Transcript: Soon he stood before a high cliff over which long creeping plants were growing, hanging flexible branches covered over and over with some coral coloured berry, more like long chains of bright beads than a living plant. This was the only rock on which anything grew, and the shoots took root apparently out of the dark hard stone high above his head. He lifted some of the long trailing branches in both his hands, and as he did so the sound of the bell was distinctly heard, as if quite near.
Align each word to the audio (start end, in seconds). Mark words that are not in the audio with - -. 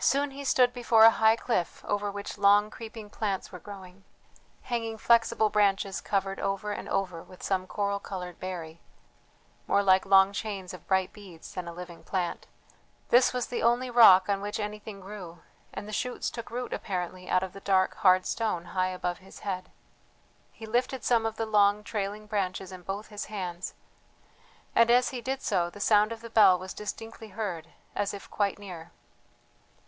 Soon 0.00 0.30
he 0.30 0.44
stood 0.44 0.72
before 0.72 1.02
a 1.02 1.10
high 1.10 1.34
cliff 1.34 1.84
over 1.84 2.08
which 2.08 2.38
long 2.38 2.70
creeping 2.70 3.10
plants 3.10 3.50
were 3.50 3.58
growing, 3.58 4.04
hanging 4.62 4.96
flexible 4.96 5.50
branches 5.50 6.00
covered 6.00 6.38
over 6.38 6.70
and 6.70 6.88
over 6.88 7.20
with 7.20 7.42
some 7.42 7.66
coral 7.66 7.98
coloured 7.98 8.38
berry, 8.38 8.80
more 9.66 9.82
like 9.82 10.06
long 10.06 10.32
chains 10.32 10.72
of 10.72 10.86
bright 10.86 11.12
beads 11.12 11.52
than 11.52 11.66
a 11.66 11.72
living 11.72 12.04
plant. 12.04 12.46
This 13.08 13.32
was 13.32 13.48
the 13.48 13.64
only 13.64 13.90
rock 13.90 14.28
on 14.28 14.40
which 14.40 14.60
anything 14.60 15.00
grew, 15.00 15.40
and 15.74 15.88
the 15.88 15.92
shoots 15.92 16.30
took 16.30 16.48
root 16.48 16.72
apparently 16.72 17.28
out 17.28 17.42
of 17.42 17.52
the 17.52 17.60
dark 17.60 17.96
hard 17.96 18.24
stone 18.24 18.66
high 18.66 18.90
above 18.90 19.18
his 19.18 19.40
head. 19.40 19.68
He 20.52 20.64
lifted 20.64 21.02
some 21.02 21.26
of 21.26 21.34
the 21.34 21.44
long 21.44 21.82
trailing 21.82 22.28
branches 22.28 22.70
in 22.70 22.82
both 22.82 23.08
his 23.08 23.24
hands, 23.24 23.74
and 24.76 24.92
as 24.92 25.08
he 25.08 25.20
did 25.20 25.42
so 25.42 25.68
the 25.68 25.80
sound 25.80 26.12
of 26.12 26.20
the 26.20 26.30
bell 26.30 26.56
was 26.56 26.72
distinctly 26.72 27.30
heard, 27.30 27.70
as 27.96 28.14
if 28.14 28.30
quite 28.30 28.60
near. 28.60 28.92